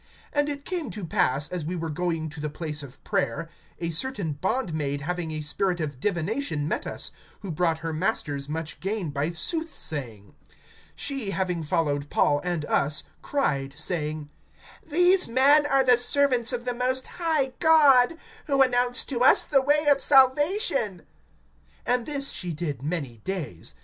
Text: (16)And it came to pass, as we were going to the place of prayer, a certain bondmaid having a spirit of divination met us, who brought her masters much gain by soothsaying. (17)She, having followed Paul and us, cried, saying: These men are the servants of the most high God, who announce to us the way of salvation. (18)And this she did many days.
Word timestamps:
(16)And 0.33 0.49
it 0.49 0.65
came 0.65 0.89
to 0.89 1.05
pass, 1.05 1.47
as 1.49 1.63
we 1.63 1.75
were 1.75 1.87
going 1.91 2.27
to 2.27 2.39
the 2.39 2.49
place 2.49 2.81
of 2.81 3.03
prayer, 3.03 3.47
a 3.77 3.91
certain 3.91 4.33
bondmaid 4.33 5.01
having 5.01 5.29
a 5.29 5.41
spirit 5.41 5.79
of 5.79 5.99
divination 5.99 6.67
met 6.67 6.87
us, 6.87 7.11
who 7.41 7.51
brought 7.51 7.77
her 7.85 7.93
masters 7.93 8.49
much 8.49 8.79
gain 8.79 9.11
by 9.11 9.29
soothsaying. 9.29 10.33
(17)She, 10.97 11.29
having 11.33 11.61
followed 11.61 12.09
Paul 12.09 12.41
and 12.43 12.65
us, 12.65 13.03
cried, 13.21 13.77
saying: 13.77 14.31
These 14.83 15.27
men 15.27 15.67
are 15.67 15.83
the 15.83 15.97
servants 15.99 16.51
of 16.51 16.65
the 16.65 16.73
most 16.73 17.05
high 17.05 17.53
God, 17.59 18.17
who 18.47 18.63
announce 18.63 19.03
to 19.05 19.19
us 19.21 19.43
the 19.43 19.61
way 19.61 19.85
of 19.85 20.01
salvation. 20.01 21.03
(18)And 21.85 22.05
this 22.07 22.31
she 22.31 22.53
did 22.53 22.81
many 22.81 23.19
days. 23.23 23.75